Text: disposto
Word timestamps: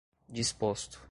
disposto 0.29 0.99